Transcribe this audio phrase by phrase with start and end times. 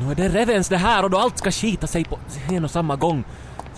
[0.00, 2.18] Nu är det revens det här och då allt ska skita sig på
[2.50, 3.24] en och samma gång.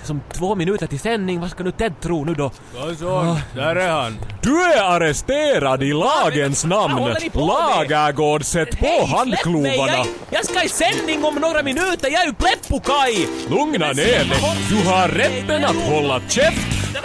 [0.05, 2.51] Som två minuter till sändning, vad ska nu Ted tro nu då?
[2.99, 4.19] Så, där är han.
[4.43, 7.15] Du är arresterad i lagens namn.
[7.35, 9.19] Lagergård, sätt på Hej, släpp mig!
[9.19, 9.93] handklovarna.
[9.93, 13.29] Jag, jag ska i sändning om några minuter, jag är ju Pleppo-Kaj!
[13.51, 14.41] Lugna ner dig.
[14.69, 16.97] Du har rätten att hålla käft.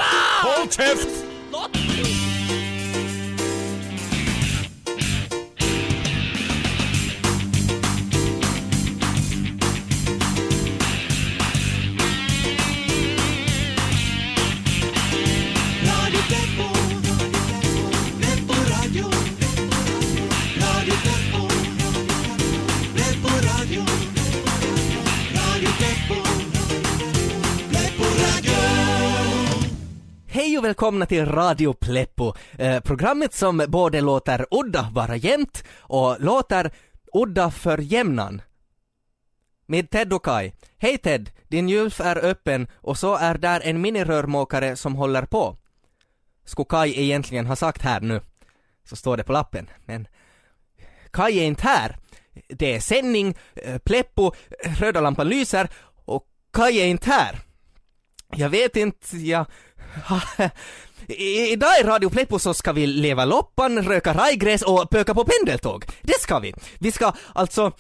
[0.44, 1.27] Håll käft!
[30.68, 36.72] Välkomna till Radio Pleppo, eh, programmet som både låter udda vara jämnt och låter
[37.14, 38.42] udda för jämnan.
[39.66, 40.54] Med Ted och Kai.
[40.78, 45.58] Hej Ted, din gylf är öppen och så är där en minirörmokare som håller på.
[46.46, 48.22] Skulle Kai egentligen ha sagt här nu.
[48.90, 50.08] Så står det på lappen, men
[51.12, 51.98] Kai är inte här.
[52.50, 54.32] Det är sändning, eh, Pleppo,
[54.64, 55.70] röda lampan lyser
[56.06, 57.40] och Kai är inte här.
[58.36, 59.46] Jag vet inte, jag...
[61.52, 65.86] Idag i Radio Pleppo så ska vi leva loppan, röka rajgräs och pöka på pendeltåg.
[66.02, 66.54] Det ska vi.
[66.80, 67.72] Vi ska alltså...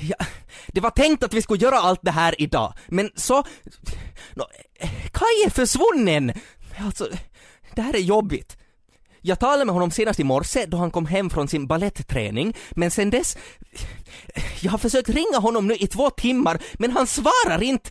[0.00, 0.26] Ja,
[0.66, 3.44] det var tänkt att vi skulle göra allt det här idag, men så...
[4.34, 6.32] No, eh, Kaj är försvunnen!
[6.78, 7.08] Alltså,
[7.74, 8.56] det här är jobbigt.
[9.24, 12.90] Jag talade med honom senast i morse då han kom hem från sin ballettträning, men
[12.90, 13.36] sen dess...
[14.60, 17.90] Jag har försökt ringa honom nu i två timmar, men han svarar inte.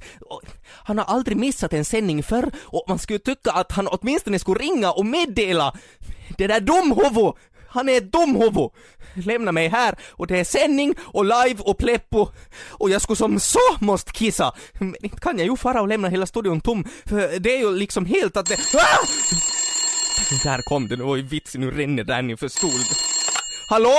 [0.68, 4.60] Han har aldrig missat en sändning förr och man skulle tycka att han åtminstone skulle
[4.60, 5.74] ringa och meddela.
[6.38, 7.38] Det där domhovo!
[7.68, 8.70] Han är ett dumhuvud!
[9.14, 12.28] Lämna mig här och det är sändning och live och pleppo
[12.68, 14.54] och jag skulle som så måste kissa.
[14.74, 17.76] Men inte kan jag ju fara och lämna hela studion tom, för det är ju
[17.76, 18.58] liksom helt att det...
[18.76, 19.06] Ah!
[20.30, 22.88] Där kom det, det var ju vits, nu rinner det ner för stolen.
[23.74, 23.98] Hallå?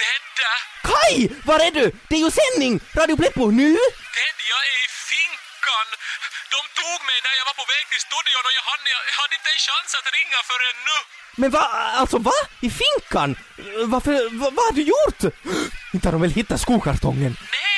[0.00, 0.52] Tedda!
[0.90, 1.14] Kai!
[1.48, 1.84] Var är du?
[2.08, 2.72] Det är ju sändning!
[3.00, 3.70] Radio Pleppo, nu?
[4.16, 5.86] Ted, jag är i finkan!
[6.54, 9.34] De tog mig när jag var på väg till studion och jag hade, jag hade
[9.38, 10.98] inte en chans att ringa förrän nu.
[11.40, 11.64] Men va,
[12.00, 12.38] alltså va?
[12.66, 13.28] I finkan?
[13.92, 15.20] Varför, va, vad har du gjort?
[15.94, 17.32] Inte har de väl hittat skokartongen?
[17.56, 17.71] Nej,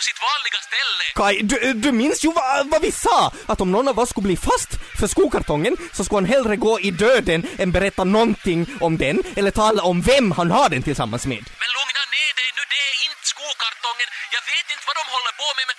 [0.00, 1.04] på sitt vanliga ställe.
[1.20, 3.32] Kai, du, du minns ju vad, vad vi sa!
[3.46, 6.80] Att om någon av oss skulle bli fast för skokartongen så skulle han hellre gå
[6.80, 11.24] i döden än berätta någonting om den eller tala om vem han har den tillsammans
[11.32, 11.42] med.
[11.62, 14.08] Men lugna ner dig nu, det är inte skokartongen.
[14.36, 15.76] Jag vet inte vad de håller på med, men,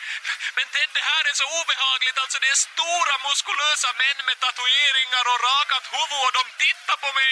[0.58, 2.18] men Ted, det här är så obehagligt.
[2.24, 7.10] Alltså, det är stora muskulösa män med tatueringar och rakat huvud och de tittar på
[7.20, 7.32] mig.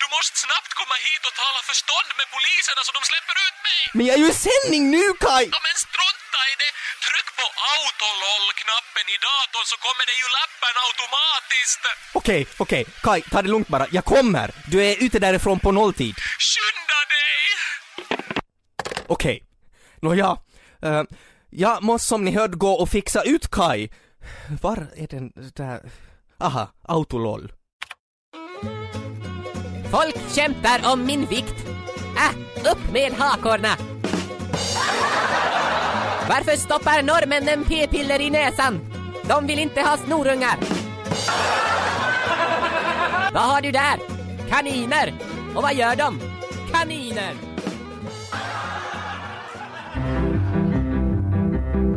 [0.00, 3.80] Du måste snabbt komma hit och tala förstånd med poliserna så de släpper ut mig.
[3.96, 5.44] Men jag är ju i sändning nu Kai!
[5.54, 6.70] Ja, men strunta i det!
[7.06, 11.82] Tryck på autololl-knappen i datorn så kommer det ju lappen automatiskt.
[12.20, 13.86] Okej, okej, Kai, ta det lugnt bara.
[13.96, 14.48] Jag kommer.
[14.72, 16.14] Du är ute därifrån på nolltid.
[16.48, 17.38] Skynda dig!
[19.14, 19.36] Okej.
[20.02, 20.30] Nåja.
[20.84, 21.02] Uh,
[21.50, 23.88] jag måste som ni hörde gå och fixa ut Kai.
[24.62, 25.80] Var är den där...
[26.38, 27.52] Aha, autololl.
[29.90, 31.66] Folk kämpar om min vikt.
[32.16, 33.76] Äh, upp med hakorna!
[36.28, 38.80] Varför stoppar norrmännen p-piller i näsan?
[39.28, 40.58] De vill inte ha snorungar.
[43.34, 44.00] Vad har du där?
[44.50, 45.14] Kaniner.
[45.54, 46.20] Och vad gör de?
[46.72, 47.55] Kaniner.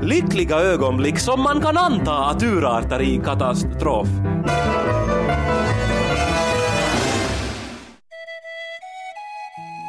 [0.02, 4.08] Lyckliga ögonblick som man kan anta att urartar i katastrof.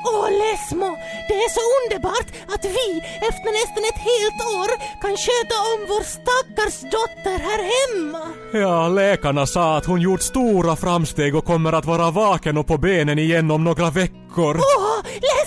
[0.06, 0.97] Åh Lesmo,
[1.28, 4.70] det är så underbart att vi efter nästan ett helt år
[5.03, 8.25] kan sköta om vår stackars dotter här hemma.
[8.53, 12.78] Ja, läkarna sa att hon gjort stora framsteg och kommer att vara vaken och på
[12.78, 14.56] benen igen om några veckor.
[14.56, 14.89] Åh,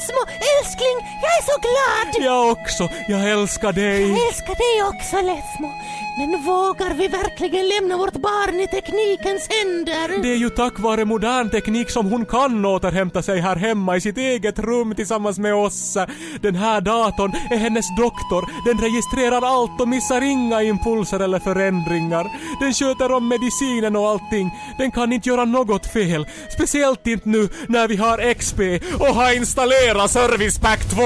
[0.04, 0.22] Lesmo,
[0.60, 2.26] älskling, jag är så glad!
[2.26, 4.02] Jag också, jag älskar dig.
[4.02, 5.74] Jag älskar dig också Lesmo.
[6.18, 10.22] Men vågar vi verkligen lämna vårt barn i teknikens händer?
[10.24, 14.02] Det är ju tack vare modern teknik som hon kan återhämta sig här hemma i
[14.02, 15.98] sitt eget rum tillsammans med oss.
[16.42, 18.46] Den här datorn är hennes doktor.
[18.66, 22.28] Den registrerar allt och missar inga impulser eller förändringar.
[22.60, 24.52] Den sköter om medicinen och allting.
[24.78, 26.28] Den kan inte göra något fel.
[26.50, 28.60] Speciellt inte nu när vi har XP
[29.00, 31.02] och har installerat Service Pack 2.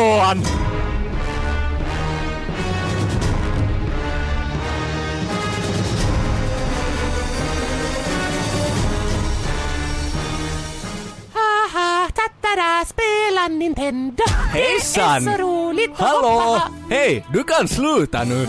[13.48, 14.24] Spela Nintendo.
[14.52, 15.26] Hejsan!
[15.26, 16.62] Det är så roligt Hallå!
[16.90, 18.48] Hej, du kan sluta nu.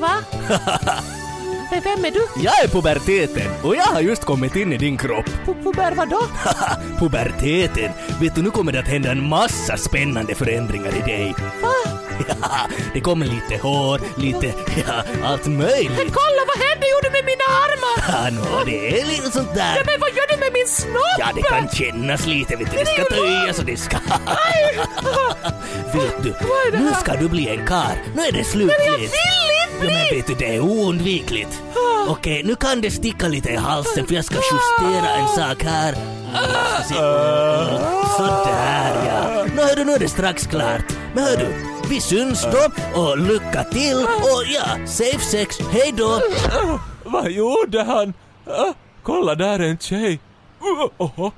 [0.00, 0.10] Va?
[1.74, 2.26] Men Vem är du?
[2.42, 5.26] Jag är puberteten och jag har just kommit in i din kropp.
[5.46, 6.22] Pu- Puber vadå?
[6.98, 7.90] puberteten.
[8.20, 11.34] Vet du, nu kommer det att hända en massa spännande förändringar i dig.
[11.62, 11.68] Va?
[12.28, 12.60] Ja,
[12.94, 14.46] det kommer lite hår, lite,
[14.86, 15.96] ja, allt möjligt.
[15.96, 17.96] Kolla vad hände gjorde med mina armar?
[18.08, 19.74] Ja, nå, det är lite sånt där.
[19.86, 21.18] Men vad gör du med min snopp?
[21.18, 22.76] Ja, det kan kännas lite, vet du.
[22.78, 23.96] Det ska töjas och det ska...
[25.94, 26.34] vet du,
[26.78, 28.02] nu ska du bli en kar.
[28.16, 28.66] Nu är det slut.
[28.78, 29.16] Men jag vill inte
[29.84, 31.62] Ja, men vet du, det är oundvikligt.
[32.08, 35.94] Okej, nu kan det sticka lite i halsen för jag ska justera en sak här.
[36.88, 36.94] Se-
[38.16, 39.44] Sådär ja.
[39.56, 40.84] Nu hör du, nu är det strax klart.
[41.14, 41.46] Men hör du,
[41.88, 42.68] vi syns då
[43.00, 46.20] och lycka till och ja, safe sex, hej då.
[47.04, 48.14] Vad gjorde han?
[48.46, 48.72] Ah,
[49.02, 50.20] kolla, där är en tjej.
[50.98, 51.32] Oho.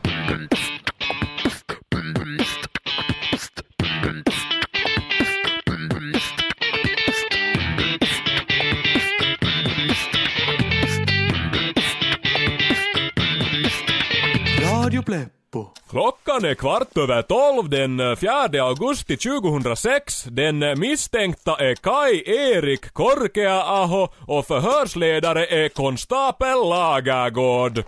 [15.96, 20.24] Klockan är kvart över tolv den eh, 4 augusti 2006.
[20.24, 27.84] Den eh, misstänkta är Kai Erik Korkea-aho och förhörsledare är konstapel Lagergård.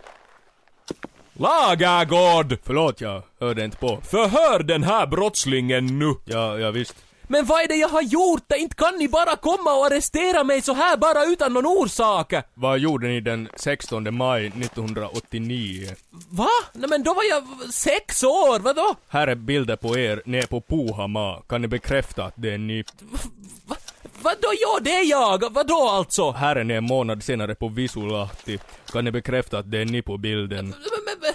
[1.32, 2.58] Lagergård!
[2.64, 4.00] Förlåt, jag hörde inte på.
[4.02, 6.14] Förhör den här brottslingen nu.
[6.25, 7.07] Ja, ja visst.
[7.28, 8.52] Men vad är det jag har gjort?
[8.56, 12.32] Inte kan ni bara komma och arrestera mig så här bara utan någon orsak?
[12.54, 15.88] Vad gjorde ni den 16 maj 1989?
[16.28, 16.48] Va?
[16.72, 18.94] Nej men då var jag sex år, vadå?
[19.08, 21.42] Här är bilder på er nere på Puhama.
[21.48, 22.84] Kan ni bekräfta att det är ni?
[23.66, 23.76] Va,
[24.22, 25.52] vadå ja, det är jag?
[25.52, 26.30] Vadå alltså?
[26.30, 28.58] Här är ni en månad senare på Visulahti.
[28.92, 30.66] Kan ni bekräfta att det är ni på bilden?
[30.69, 31.32] Men, men, men,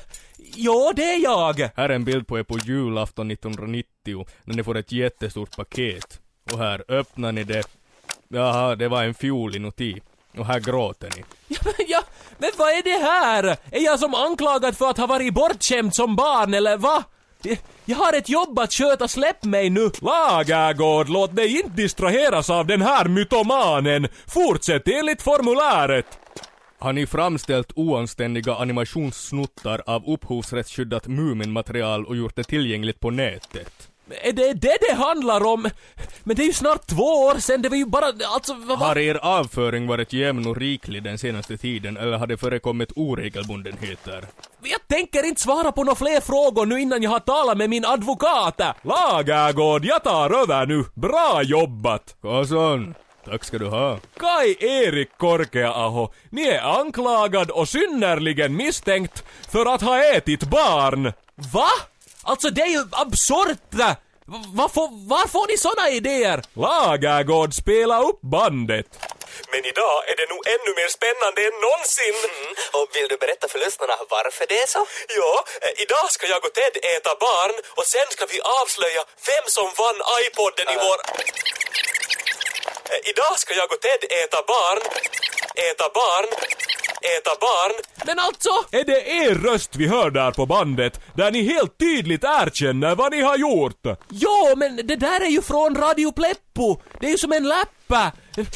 [0.55, 1.69] ja, det är jag.
[1.75, 6.19] Här är en bild på er på julafton 1990 när ni får ett jättestort paket.
[6.51, 7.63] Och här öppnar ni det.
[8.27, 10.01] Jaha, det var en fiol inuti.
[10.37, 11.23] Och här gråter ni.
[11.47, 12.03] Ja, men, ja,
[12.37, 13.57] men vad är det här?
[13.71, 17.03] Är jag som anklagad för att ha varit bortskämd som barn eller va?
[17.85, 19.91] Jag har ett jobb att sköta, släpp mig nu!
[20.01, 24.07] Lagergård, låt dig inte distraheras av den här mytomanen!
[24.27, 26.05] Fortsätt enligt formuläret!
[26.83, 33.89] Har ni framställt oanständiga animationssnuttar av upphovsrättsskyddat Mumin-material och gjort det tillgängligt på nätet?
[34.23, 35.69] Är det det det handlar om?
[36.23, 38.87] Men det är ju snart två år sedan, det var ju bara, alltså vad Har
[38.87, 38.97] var...
[38.97, 44.25] er avföring varit jämn och riklig den senaste tiden eller har det förekommit oregelbundenheter?
[44.63, 47.85] Jag tänker inte svara på några fler frågor nu innan jag har talat med min
[47.85, 48.61] advokat!
[48.81, 50.85] Lagergård, jag tar över nu!
[50.93, 52.15] Bra jobbat!
[52.21, 53.99] Karlsson, tack ska du ha.
[54.19, 61.13] Kai Erik Korkea-aho, ni är anklagad och synnerligen misstänkt för att ha ätit barn.
[61.53, 61.69] Va?
[62.23, 63.73] Alltså det är ju absurt!
[64.59, 66.39] Var får, var får ni såna idéer?
[66.65, 68.89] Lagergård, spela upp bandet.
[69.51, 72.17] Men idag är det nog ännu mer spännande än någonsin.
[72.77, 74.81] Och vill du berätta för lyssnarna varför det är så?
[75.19, 75.33] Ja,
[75.65, 79.67] eh, idag ska jag och Ted äta barn och sen ska vi avslöja vem som
[79.81, 80.99] vann iPodden i vår...
[82.89, 84.79] Eh, Idag ska jag och Ted äta barn,
[85.69, 86.25] äta barn,
[87.17, 87.71] äta barn.
[88.05, 92.23] Men alltså, är det er röst vi hör där på bandet, där ni helt tydligt
[92.23, 93.81] erkänner vad ni har gjort?
[94.09, 96.81] Ja, men det där är ju från Radio Pleppo.
[96.99, 98.11] Det är ju som en lappa.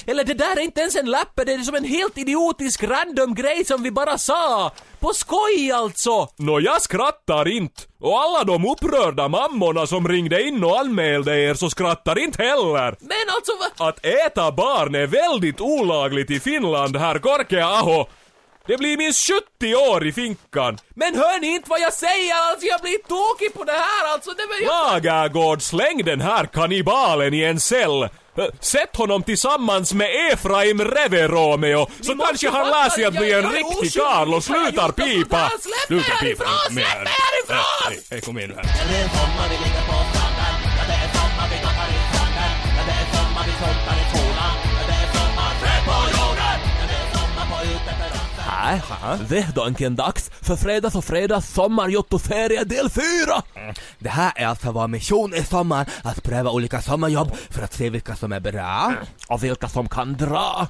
[0.07, 3.35] Eller det där är inte ens en lappa, det är som en helt idiotisk random
[3.35, 4.71] grej som vi bara sa.
[4.99, 6.29] På skoj alltså!
[6.37, 7.81] Nå, jag skrattar inte.
[8.01, 12.95] Och alla de upprörda mammorna som ringde in och anmälde er så skrattar inte heller.
[12.99, 13.87] Men alltså va?
[13.89, 18.05] Att äta barn är väldigt olagligt i Finland, herr Korkea-aho.
[18.67, 20.77] Det blir minst 70 år i finkan.
[20.95, 22.33] Men hör ni inte vad jag säger?
[22.49, 24.31] Alltså jag blir tokig på det här alltså.
[24.31, 24.93] Det jag...
[24.93, 28.09] Lagergård, släng den här kannibalen i en cell.
[28.59, 33.93] Sätt honom tillsammans med Efraim Reveromeo så kanske han lär sig att bli en riktig
[34.01, 35.51] karl och slutar pipa.
[35.59, 37.05] Släpp mig härifrån, släpp mig här.
[37.05, 38.03] härifrån!
[38.11, 39.76] Hej, kom igen nu här.
[49.29, 53.03] Det är då äntligen dags för Fredags och Fredags sommarjottoferie del 4!
[53.99, 57.89] Det här är alltså vår mission i sommar, att pröva olika sommarjobb för att se
[57.89, 58.93] vilka som är bra
[59.27, 60.67] Och vilka som kan dra.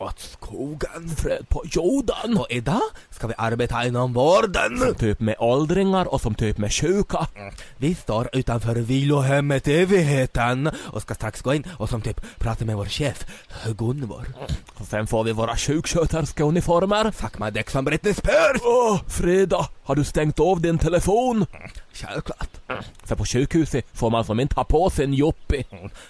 [0.00, 1.08] Åt skogen.
[1.16, 2.36] Fred på jorden.
[2.38, 4.78] Och idag ska vi arbeta inom vården.
[4.78, 7.26] Som typ med åldringar och som typ med sjuka.
[7.76, 12.76] Vi står utanför vilohemmet Evigheten och ska strax gå in och som typ prata med
[12.76, 13.26] vår chef
[13.78, 14.26] Gunvor.
[14.74, 17.10] Och sen får vi våra sjuksköterskeuniformer.
[17.10, 18.60] Fuck my däck som Britney Spears!
[18.64, 21.46] Åh, Frida, har du stängt av din telefon?
[21.92, 22.50] Självklart.
[23.04, 25.64] För på sjukhuset får man som inte ha på sin joppi.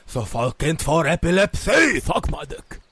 [0.06, 2.00] Så folk inte får epilepsi!
[2.48, 2.87] Dick.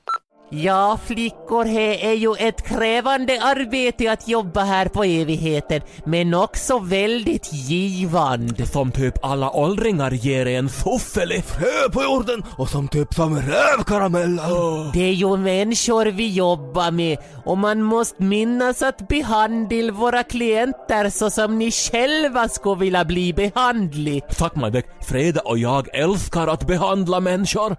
[0.50, 6.78] Ja, flickor, det är ju ett krävande arbete att jobba här på evigheten, men också
[6.78, 8.66] väldigt givande.
[8.66, 11.42] Som typ alla åldringar ger en fuffeli.
[11.42, 14.92] Frö på jorden och som typ som rövkarameller.
[14.92, 21.10] Det är ju människor vi jobbar med och man måste minnas att behandla våra klienter
[21.10, 24.20] så som ni själva skulle vilja bli behandlade.
[24.30, 24.86] Fuck my dick.
[25.08, 27.76] Freda och jag älskar att behandla människor.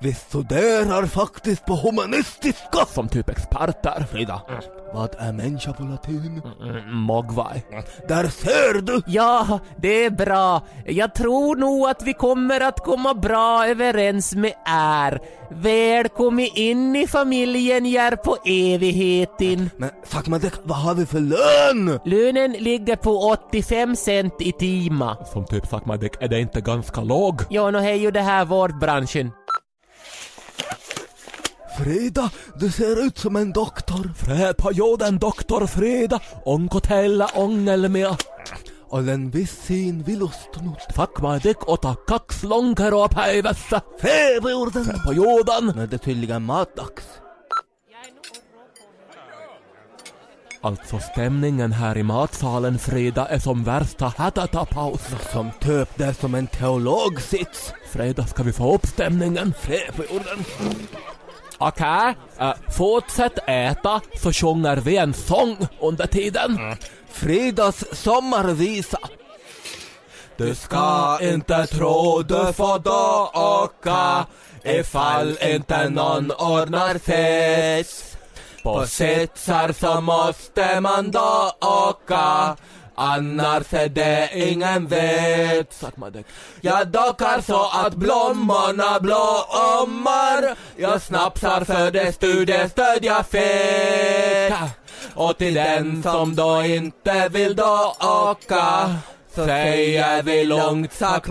[0.00, 1.74] Vi studerar faktiskt på
[2.08, 2.86] humanistiska.
[2.94, 4.06] Som typ experter.
[4.12, 4.42] Frida,
[4.94, 6.42] vad är människa på latin?
[6.62, 7.62] Mm, Mogwai.
[8.08, 9.02] Där ser du!
[9.06, 10.62] Ja, det är bra.
[10.86, 15.20] Jag tror nog att vi kommer att komma bra överens med er.
[15.50, 19.70] Välkommen in i familjen här på evigheten.
[20.26, 22.00] Men dick, vad har vi för lön?
[22.04, 23.18] Lönen ligger på
[23.50, 25.16] 85 cent i timma.
[25.32, 27.42] Som typ dick, är det inte ganska låg?
[27.50, 29.32] Ja, nu är ju det här vårdbranschen.
[31.78, 34.10] Frida, du ser ut som en doktor.
[34.16, 36.20] Fred på jorden, doktor Freda.
[36.44, 38.16] Onkotella ångelmia.
[38.88, 40.78] Olen vissiin vilustunut.
[40.96, 43.80] Fuck my dick och ta kaksi lonkeroa päivässä.
[44.42, 44.84] På jorden!
[44.84, 45.72] Fred på jorden.
[45.76, 47.04] Nu är det tydligen matdags.
[50.60, 55.00] Alltså stämningen här i matsalen Freda är som värsta hätatapaus.
[55.32, 57.72] Som typ det är som en teologsits.
[57.92, 59.54] Freda, ska vi få upp stämningen?
[59.60, 60.04] Frö
[61.60, 66.76] Okej, äh, fortsätt äta så sjunger vi en sång under tiden.
[67.12, 68.98] Fridas sommarvisa.
[70.36, 74.26] Du ska inte tro du får då åka
[74.64, 78.18] ifall inte någon ordnar fest.
[78.62, 82.56] På sitsar så måste man då åka
[83.00, 85.84] Annars är det ingen vet.
[86.60, 90.56] Jag dockar så att blommorna blommar.
[90.76, 94.54] Jag snapsar för det studiestöd jag fick.
[95.14, 98.94] Och till den som då inte vill då åka
[99.34, 101.28] Så säger vi långt suck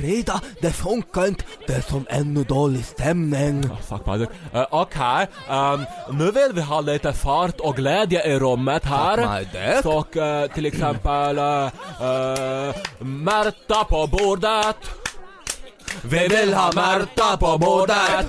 [0.00, 1.44] Frida, det funkar inte.
[1.66, 3.64] Det är som ännu dålig stämning.
[3.64, 4.12] Oh, fuck my.
[4.12, 9.82] Uh, Okej, ehm, nu vill vi ha lite fart och glädje i rummet här.
[9.82, 11.64] Så eh, till exempel uh,
[12.02, 14.99] uh, Märta på bordet.
[16.02, 18.26] Vi vill ha Märta på bordet.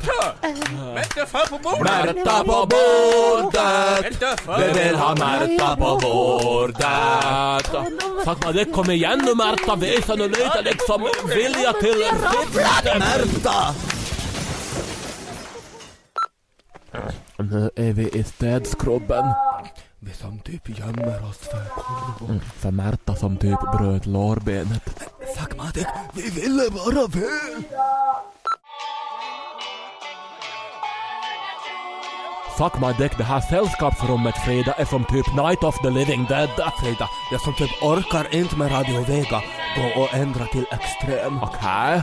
[1.28, 2.16] Fan på bordet!
[2.16, 4.24] Märta på bordet.
[4.60, 6.86] Vi vill ha Märta på bordet.
[8.46, 12.56] My dick, kom igen nu Märta, visa nu lite liksom vilja till riktigt.
[13.00, 13.76] Märta!
[17.38, 19.26] Nu är vi i städskrubben.
[20.00, 22.40] Vi som typ gömmer oss för kurvor.
[22.60, 25.11] För Märta som typ bröt lårbenet.
[25.38, 27.64] Fuck my dick, vi ville bara väl.
[32.58, 36.50] Fuck my dick, det här sällskapsrummet Frida är som typ Night of the Living Dead.
[36.82, 39.42] Frida, jag som typ orkar inte med Radio Vega
[39.76, 41.44] gå och ändra till extrem.
[41.44, 42.02] Okej.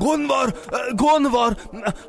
[0.00, 1.54] Gunvar, äh, Gunvar,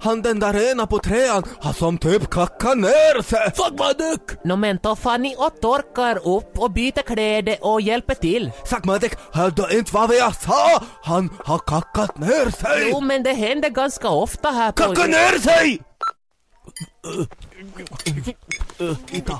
[0.02, 3.52] han den där ena på trean har som typ kackat ner sig.
[3.98, 4.44] Dick!
[4.44, 8.52] Nå men ta fan ni och torkar upp och byter kläder och hjälper till.
[9.02, 10.84] Dick, hörde du inte vad jag sa?
[11.04, 12.90] Han har kackat ner sig.
[12.92, 14.84] Jo men det händer ganska ofta här på...
[14.84, 15.82] Kacka ner sig!
[19.12, 19.40] Ita.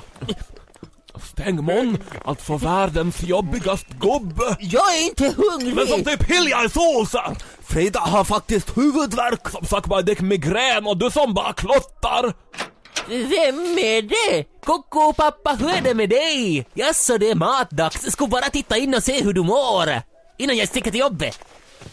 [1.30, 4.56] Stäng mun, alltså världens jobbigast gubbe.
[4.60, 5.74] Jag är inte hungrig!
[5.74, 7.36] Men som typ Hilja i såsen!
[7.64, 9.48] Frida har faktiskt huvudvärk.
[9.48, 12.32] Som fuck my dick migrän och du som bara klottar.
[13.08, 14.44] Vem är det?
[14.64, 16.66] Koko pappa, hur är det med dig?
[16.74, 18.12] Jaså, det är matdags.
[18.12, 20.02] Ska bara titta in och se hur du mår.
[20.38, 21.38] Innan jag sticker till jobbet.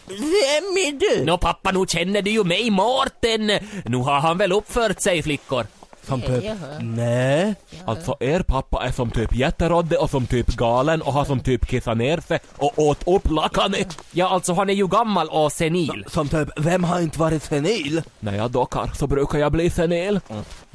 [0.08, 1.26] Vem är du?
[1.26, 3.48] Nå pappa, nu känner du ju mig, Mårten.
[3.86, 5.68] Nu har han väl uppfört sig, flickor.
[6.10, 6.44] Som typ,
[6.80, 7.56] nej.
[7.86, 11.68] Alltså er pappa är som typ jätterodde och som typ galen och har som typ
[11.68, 13.98] kissat ner sig och åt upp lakanet.
[14.12, 16.06] Ja, alltså han är ju gammal och senil.
[16.08, 18.02] Som typ, vem har inte varit senil?
[18.20, 20.20] När jag dockar så brukar jag bli senil.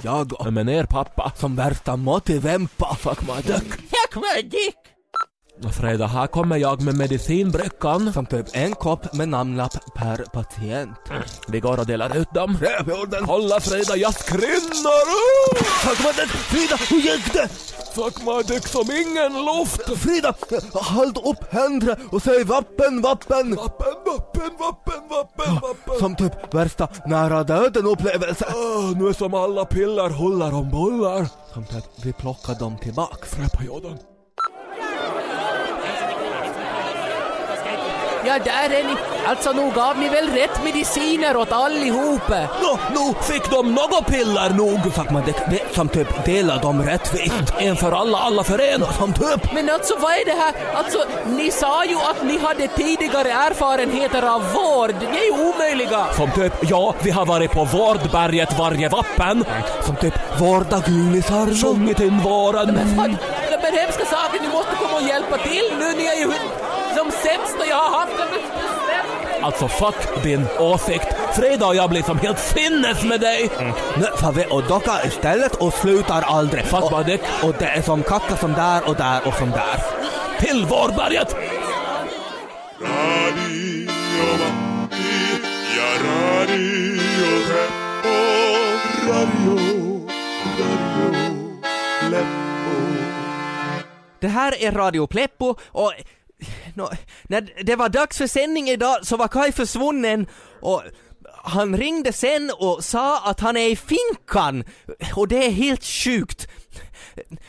[0.03, 2.95] Jag och Men er pappa, som värsta motivempa.
[2.95, 3.71] fuck my dick.
[3.71, 4.75] Tack vad dick.
[5.63, 8.13] Fredag, här kommer jag med medicinbrickan.
[8.13, 10.99] Som typ en kopp med namnlapp per patient.
[11.49, 12.59] Vi går och delar ut dem.
[12.61, 13.27] Rävjorden!
[13.27, 15.07] Kolla Frida, jag skrinnar!
[15.65, 16.29] Fuck!
[16.29, 17.49] Frida, hur gick det?
[17.95, 19.99] Fuck my dick som ingen luft!
[19.99, 20.35] Frida,
[20.73, 23.55] håll upp händerna och säg vappen, vappen!
[23.55, 25.99] Vappen, vappen, vappen, vappen, vappen.
[25.99, 28.47] Som typ värsta nära döden upplevelse.
[28.55, 31.29] Åh, nu är som alla piller hullar om bullar.
[31.53, 33.31] Som typ, vi plockar dem tillbaks.
[33.31, 33.99] Träperioden.
[38.27, 38.95] Ja, där är ni.
[39.27, 42.39] Alltså, nog gav ni väl rätt mediciner åt allihopa?
[42.63, 44.95] Nå, nu fick de något piller nog.
[44.95, 47.53] Fuck my dick, vi som typ delar dem rättvist.
[47.59, 48.85] En för alla, alla för en.
[48.99, 50.55] Som typ, Men alltså, vad är det här?
[50.75, 54.95] Alltså, ni sa ju att ni hade tidigare erfarenheter av vård.
[55.01, 56.07] Det är ju omöjliga.
[56.17, 59.45] Som typ, ja, vi har varit på Vårdberget varje vappen.
[59.83, 61.63] som typ vårda gulisar.
[61.63, 62.97] Sjungit in våren.
[62.97, 63.17] Fan,
[63.63, 65.93] men hemska saker, ni måste komma och hjälpa till nu.
[65.97, 66.31] Ni är ju
[67.05, 68.13] de sämsta jag har haft.
[69.43, 71.07] Alltså fuck din åsikt.
[71.35, 73.51] Frida och jag blir som helt sinnes med dig.
[73.97, 76.65] Nu får vi och docka istället och slutar aldrig.
[76.65, 77.21] Fuck och, dick.
[77.43, 79.85] och det är som kacka som där och där och som där.
[80.39, 81.37] Till Vårdberget.
[82.81, 83.91] Radio
[84.39, 86.99] Matti ja Radio
[87.47, 88.17] Pleppo,
[89.09, 89.57] Radio,
[90.59, 91.47] Radio
[92.09, 92.45] Pleppo.
[94.21, 95.93] Det här är Radio Pleppo och
[96.75, 96.91] nå,
[97.23, 100.27] när det var dags för sändning idag så var Kai försvunnen
[100.61, 100.83] och
[101.45, 104.65] han ringde sen och sa att han är i finkan
[105.15, 106.49] och det är helt sjukt.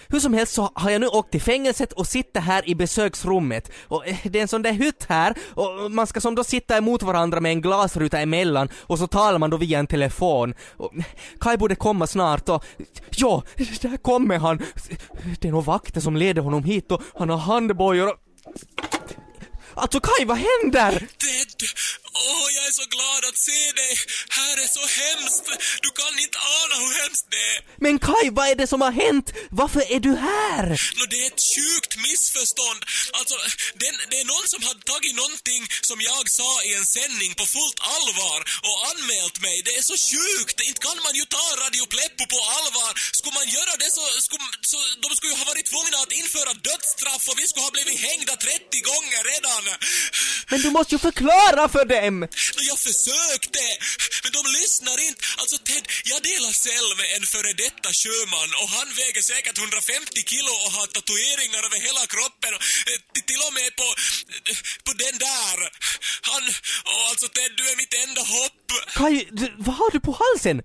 [0.08, 3.72] Hur som helst så har jag nu åkt till fängelset och sitter här i besöksrummet.
[3.88, 6.77] Och eh, det är en sån där hytt här och man ska som då sitta
[6.77, 10.53] emot varandra med en glasruta emellan och så talar man då via en telefon.
[10.77, 11.03] Och eh,
[11.39, 12.65] Kai borde komma snart och
[13.10, 13.44] ja,
[13.82, 14.62] där kommer han.
[15.39, 18.25] Det är nog vakter som leder honom hit och han har handbojor och...
[19.75, 20.91] Alltså Kai, vad händer?
[20.91, 21.70] Dead
[22.15, 23.93] Åh, jag är så glad att se dig!
[24.39, 25.45] Här är så hemskt!
[25.86, 27.57] Du kan inte ana hur hemskt det är!
[27.86, 29.27] Men Kai, vad är det som har hänt?
[29.62, 30.65] Varför är du här?
[30.98, 32.81] Nå, det är ett sjukt missförstånd.
[33.19, 33.38] Alltså,
[33.81, 37.45] den, det är någon som har tagit någonting som jag sa i en sändning på
[37.55, 39.55] fullt allvar och anmält mig.
[39.68, 40.57] Det är så sjukt!
[40.70, 42.92] Inte kan man ju ta Radio Pleppo på allvar.
[43.18, 46.51] Skulle man göra det så, skulle, så de skulle ju ha varit tvungna att införa
[46.68, 49.63] dödsstraff och vi skulle ha blivit hängda 30 gånger redan.
[50.50, 51.83] Men du måste ju förklara för
[52.55, 53.63] Nå, jag försökte,
[54.24, 55.22] men de lyssnar inte.
[55.41, 60.24] Alltså Ted, jag delar cell med en före detta sjöman och han väger säkert 150
[60.31, 62.51] kilo och har tatueringar över hela kroppen.
[62.57, 63.87] Och, eh, till- och med på,
[64.51, 65.57] eh, på den där.
[66.29, 66.44] Han,
[66.91, 68.61] och alltså Ted, du är mitt enda hopp.
[69.39, 70.57] Du, vad har du på halsen?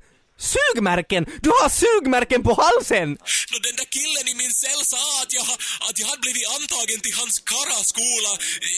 [0.53, 1.23] Sugmärken!
[1.45, 3.09] Du har sugmärken på halsen!
[3.51, 5.47] Nå, den där killen i min cell sa att jag,
[5.89, 8.33] att jag hade blivit antagen till hans karaskola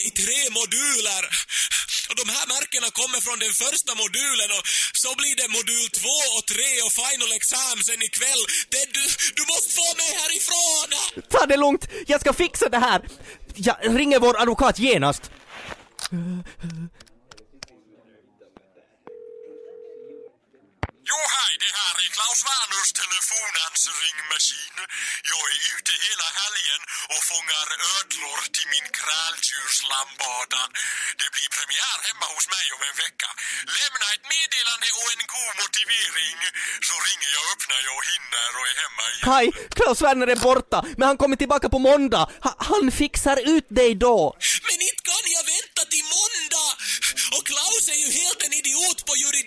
[0.08, 1.22] i tre moduler.
[2.10, 4.64] Och de här märkena kommer från den första modulen och
[5.02, 8.42] så blir det modul två och tre och final exam sen ikväll.
[8.72, 9.04] Ted, du,
[9.38, 10.88] du måste få mig härifrån!
[11.32, 13.00] Ta det lugnt, jag ska fixa det här!
[13.54, 15.22] Jag ringer vår advokat genast.
[21.10, 24.76] Jo, hej, det här är Klaus Werners telefonansringmaskin.
[25.32, 26.80] Jag är ute hela helgen
[27.12, 30.62] och fångar ödlor till min kräldjurslambada.
[31.20, 33.28] Det blir premiär hemma hos mig om en vecka.
[33.78, 36.38] Lämna ett meddelande och en god motivering
[36.88, 39.26] så ringer jag upp när jag hinner och är hemma igen.
[39.30, 39.46] Kai,
[39.76, 42.24] Klaus Werner är borta, men han kommer tillbaka på måndag.
[42.46, 44.20] Ha, han fixar ut dig då.
[44.68, 46.70] Men inte kan jag vänta till måndag!
[47.36, 49.41] Och Klaus är ju helt en idiot på juridik.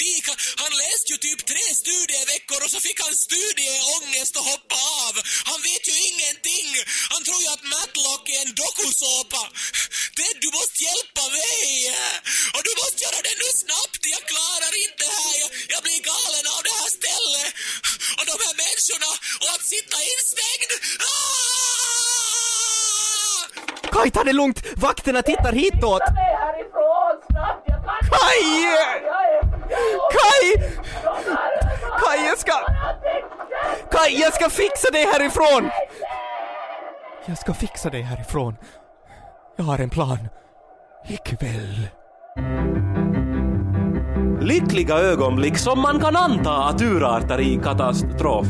[0.61, 5.13] Han läste ju typ tre studieveckor och så fick han studieångest och hoppa av.
[5.49, 6.67] Han vet ju ingenting.
[7.13, 9.41] Han tror ju att Matlock är en dokusåpa.
[10.17, 11.69] Ted, du måste hjälpa mig!
[12.55, 14.01] Och du måste göra det nu snabbt!
[14.15, 15.35] Jag klarar inte det här.
[15.43, 17.49] Jag, jag blir galen av det här stället.
[18.17, 19.11] Och de här människorna
[19.43, 20.71] och att sitta instängd.
[21.09, 21.65] Ah!
[23.93, 24.59] Kai, ta det lugnt!
[24.75, 26.01] Vakterna tittar hitåt!
[28.11, 29.04] Kai!
[33.95, 35.69] Kai, jag ska fixa dig härifrån!
[37.25, 38.55] Jag ska fixa dig härifrån.
[39.57, 40.17] Jag har en plan.
[41.07, 41.87] Ikväll.
[44.41, 48.47] Lyckliga ögonblick som man kan anta att urartar i katastrof.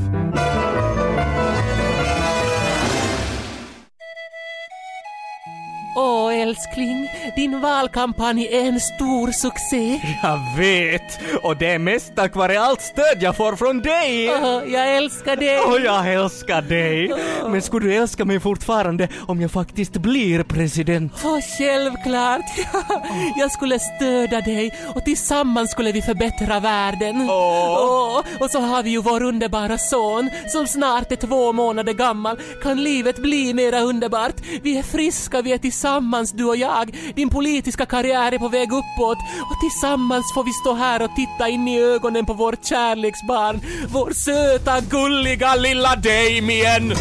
[5.97, 10.01] Åh älskling, din valkampanj är en stor succé.
[10.23, 11.19] Jag vet!
[11.43, 14.29] Och det är mest tack vare allt stöd jag får från dig!
[14.29, 15.59] Åh, jag älskar dig.
[15.59, 17.13] Och jag älskar dig!
[17.49, 21.13] Men skulle du älska mig fortfarande om jag faktiskt blir president?
[21.23, 22.45] Åh, självklart.
[23.37, 27.29] Jag skulle stödja dig och tillsammans skulle vi förbättra världen.
[27.29, 32.39] Åh, och så har vi ju vår underbara son som snart är två månader gammal.
[32.63, 34.35] Kan livet bli mera underbart?
[34.61, 36.97] Vi är friska, vi är tillsammans Tillsammans du och jag.
[37.15, 39.17] Din politiska karriär är på väg uppåt
[39.51, 43.59] och tillsammans får vi stå här och titta in i ögonen på vårt kärleksbarn.
[43.87, 46.93] Vår söta, gulliga lilla Damien.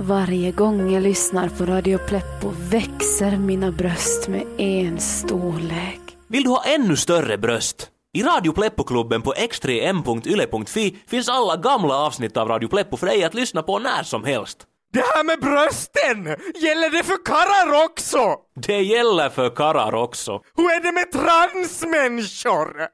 [0.00, 6.03] Varje gång jag lyssnar på Radio Pleppo växer mina bröst med en storlek.
[6.34, 7.90] Vill du ha ännu större bröst?
[8.12, 13.34] I Radio Pleppo-klubben på x3m.yle.fi finns alla gamla avsnitt av Radio Pleppo för dig att
[13.34, 14.58] lyssna på när som helst.
[14.92, 16.24] Det här med brösten!
[16.54, 18.36] Gäller det för karlar också?
[18.54, 20.40] Det gäller för karlar också.
[20.56, 22.88] Hur är det med transmänniskor?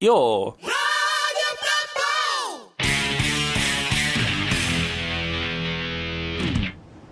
[0.00, 0.54] Jo.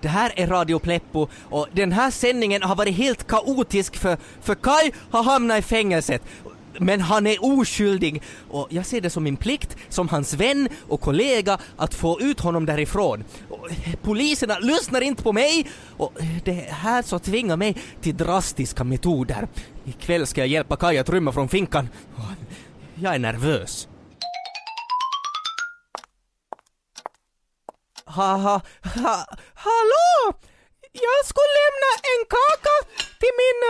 [0.02, 4.54] Det här är Radio Pleppo och den här sändningen har varit helt kaotisk för, för
[4.54, 6.22] Kai har hamnat i fängelset.
[6.78, 11.00] Men han är oskyldig och jag ser det som min plikt som hans vän och
[11.00, 13.24] kollega att få ut honom därifrån.
[13.48, 18.16] Och, eh, Poliserna lyssnar inte på mig och eh, det här så tvingar mig till
[18.16, 19.48] drastiska metoder.
[19.84, 21.88] Ikväll ska jag hjälpa Kai att rymma från finkan.
[22.18, 22.22] Eh,
[22.94, 23.88] jag är nervös.
[28.16, 30.34] Ha, ha, ha, hallå!
[30.92, 32.76] Jag skulle lämna en kaka
[33.20, 33.60] till min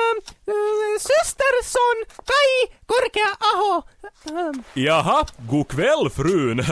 [0.46, 1.98] äh, systerson
[2.31, 3.83] Kai Korkea-aho.
[4.31, 6.64] Ähm, Jaha, god kväll frun.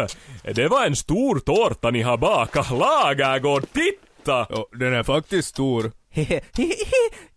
[0.54, 2.70] Det var en stor tårta ni har bakat.
[2.70, 4.46] Lagergård, titta!
[4.50, 5.92] Ja, den är faktiskt stor.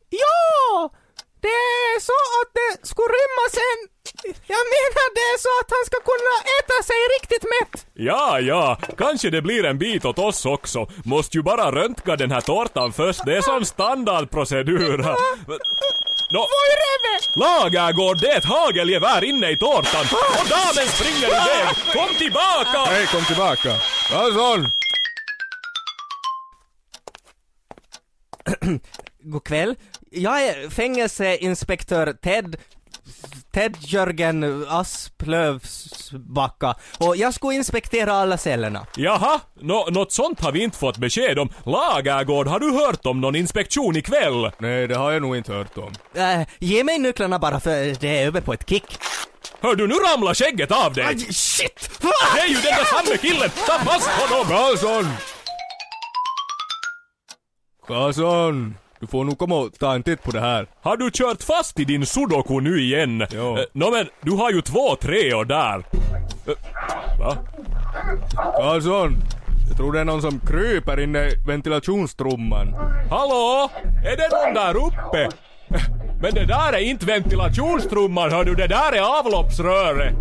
[0.10, 0.90] Ja!
[1.44, 1.48] Det
[1.94, 3.80] är så att det skulle rymmas en...
[4.54, 7.86] Jag menar det är så att han ska kunna äta sig riktigt mätt.
[7.94, 10.88] Ja, ja, kanske det blir en bit åt oss också.
[11.06, 13.26] Måste ju bara röntga den här tårtan först.
[13.26, 14.98] Det är sån standardprocedur.
[16.34, 16.48] Nå,
[17.36, 20.06] Lagergård, det är ett hagelgevär inne i tårtan.
[20.40, 21.76] Och damen springer iväg.
[21.94, 22.80] Kom tillbaka!
[22.88, 23.76] Hej, kom tillbaka.
[24.10, 24.68] Karlsson!
[29.24, 29.76] God kväll.
[30.12, 32.58] Jag är fängelseinspektör Ted
[33.54, 38.86] Ted Jörgen Asplövsbacka och jag skulle inspektera alla cellerna.
[38.96, 41.50] Jaha, nå, något sånt har vi inte fått besked om.
[41.66, 44.52] Lagergård, har du hört om någon inspektion ikväll?
[44.58, 45.94] Nej, det har jag nog inte hört om.
[46.14, 48.98] Äh, ge mig nycklarna bara för det är över på ett kick.
[49.60, 51.20] Hör du, nu ramlar skägget av dig!
[51.20, 51.90] shit!
[52.02, 52.08] Det
[52.40, 53.50] är ju den där samme killen!
[53.50, 54.48] Ta fast honom!
[54.48, 55.08] Karlsson!
[57.88, 58.76] Karlsson!
[59.04, 60.68] Du får nog komma och ta en titt på det här.
[60.82, 63.26] Har du kört fast i din sudoku nu igen?
[63.32, 63.58] Jo.
[63.58, 65.76] Eh, Nå men, du har ju två treor där.
[66.48, 66.54] Eh,
[67.20, 67.38] Va?
[68.58, 69.16] Karlsson!
[69.68, 72.76] Jag tror det är någon som kryper inne i ventilationstrumman.
[73.10, 73.70] Hallå?
[74.06, 75.30] Är det någon där uppe?
[76.22, 80.16] Men det där är inte ventilationstrumman hör du, det där är avloppsröret.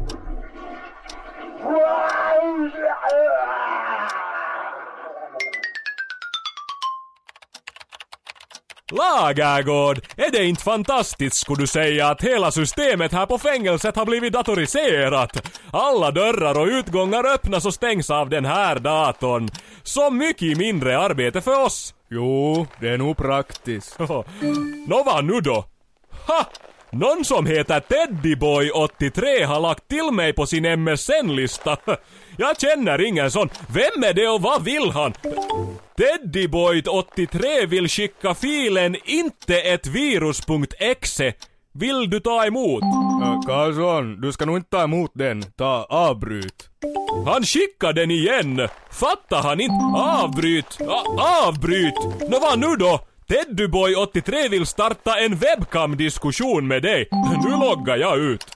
[8.92, 14.06] Lagergård, är det inte fantastiskt skulle du säga att hela systemet här på fängelset har
[14.06, 15.48] blivit datoriserat?
[15.70, 19.48] Alla dörrar och utgångar öppnas och stängs av den här datorn.
[19.82, 21.94] Så mycket mindre arbete för oss.
[22.08, 23.98] Jo, det är nog praktiskt.
[24.88, 25.64] Nå vad nu då?
[26.26, 26.46] Ha!
[26.90, 31.76] Någon som heter Teddyboy83 har lagt till mig på sin MSN-lista.
[32.38, 33.48] Jag känner ingen sån.
[33.68, 35.12] Vem är det och vad vill han?
[35.98, 41.32] Teddyboy83 vill skicka filen inte ett virus.exe.
[41.74, 42.82] Vill du ta emot?
[43.46, 45.42] Karlsson, du ska nog inte ta emot den.
[45.42, 46.68] Ta avbryt.
[47.26, 48.68] Han skickar den igen!
[48.90, 49.84] Fattar han inte?
[49.96, 50.78] Avbryt!
[50.88, 51.94] A- avbryt!
[52.30, 53.00] Nå vad nu då?
[53.28, 57.08] Teddyboy83 vill starta en webcam-diskussion med dig.
[57.44, 58.46] Nu loggar jag ut.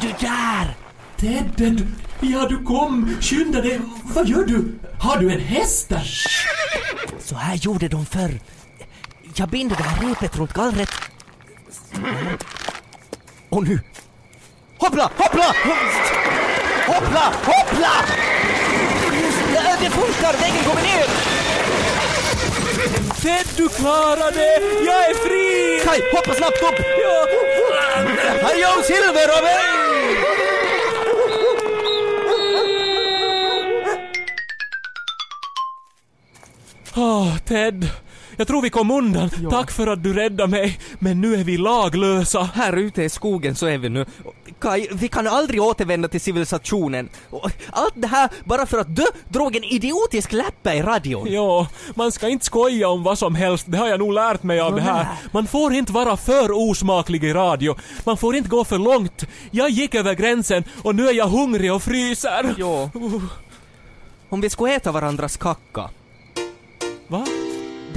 [0.00, 0.76] Du där?
[1.16, 1.86] Ted,
[2.20, 3.16] ja du kom!
[3.20, 3.80] Skynda dig!
[4.04, 4.78] Vad gör du?
[5.00, 6.10] Har du en häst där?
[7.20, 8.40] Så här gjorde de förr.
[9.34, 10.90] Jag binder det här repet runt gallret.
[13.48, 13.80] Och nu.
[14.78, 15.54] Hoppla, hoppla!
[16.86, 17.92] Hoppla, hoppla!
[19.54, 21.06] Ja, Det funkar, väggen kommer ner!
[23.22, 24.84] Ted, du klarar det!
[24.86, 25.80] Jag är fri!
[25.84, 26.84] Kaj, hoppa snabbt upp!
[27.02, 27.26] Ja.
[28.42, 29.77] Hallå Silver och
[30.08, 30.38] mig!
[36.96, 37.90] Åh, Ted.
[38.38, 39.30] Jag tror vi kom undan.
[39.50, 40.78] Tack för att du räddade mig.
[40.98, 42.42] Men nu är vi laglösa.
[42.54, 44.06] Här ute i skogen så är vi nu.
[44.60, 47.08] Kaj, vi kan aldrig återvända till civilisationen.
[47.70, 51.32] Allt det här bara för att du drog en idiotisk läppa i radion.
[51.32, 53.64] Ja, man ska inte skoja om vad som helst.
[53.68, 55.06] Det har jag nog lärt mig av det här.
[55.32, 57.76] Man får inte vara för osmaklig i radio.
[58.04, 59.24] Man får inte gå för långt.
[59.50, 62.54] Jag gick över gränsen och nu är jag hungrig och fryser.
[62.58, 62.90] Ja.
[62.96, 63.22] Uh,
[64.28, 65.90] Om vi skulle äta varandras kacka.
[67.08, 67.26] Va?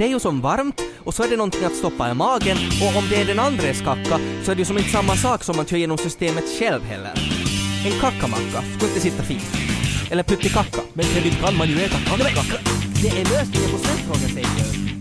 [0.02, 2.96] Det är ju som varmt och så är det någonting att stoppa i magen och
[2.98, 5.56] om det är den andres kacka så är det ju som inte samma sak som
[5.56, 7.12] man kör genom systemet själv heller.
[7.86, 9.56] En kackamacka skulle inte sitta fint.
[10.10, 10.80] Eller puttikacka.
[10.92, 12.58] Men inte kan man ju äta Ja, men, kacka.
[13.02, 14.91] det är lösningen på stressfrågan säger jag.